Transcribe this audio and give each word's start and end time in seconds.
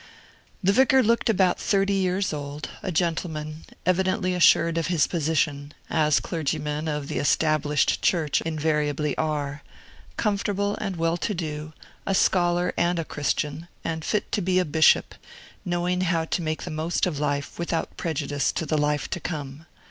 The 0.63 0.71
vicar 0.73 1.03
looked 1.03 1.29
about 1.29 1.59
thirty 1.59 1.93
years 1.93 2.33
old, 2.33 2.71
a 2.81 2.91
gentleman, 2.91 3.65
evidently 3.85 4.33
assured 4.33 4.79
of 4.79 4.87
his 4.87 5.05
position 5.05 5.75
(as 5.91 6.19
clergymen 6.19 6.87
of 6.87 7.07
the 7.07 7.19
Established 7.19 8.01
Church 8.01 8.41
invariably 8.41 9.15
are), 9.19 9.61
comfortable 10.17 10.75
and 10.81 10.95
well 10.95 11.17
to 11.17 11.35
do, 11.35 11.73
a 12.07 12.15
scholar 12.15 12.73
and 12.77 12.97
a 12.97 13.05
Christian, 13.05 13.67
and 13.83 14.03
fit 14.03 14.31
to 14.31 14.41
be 14.41 14.57
a 14.57 14.65
bishop, 14.65 15.13
knowing 15.63 16.01
how 16.01 16.25
to 16.25 16.41
make 16.41 16.63
the 16.63 16.71
most 16.71 17.05
of 17.05 17.19
life 17.19 17.59
without 17.59 17.95
prejudice 17.95 18.51
to 18.53 18.65
the 18.65 18.79
life 18.79 19.07
to 19.11 19.19
come. 19.19 19.67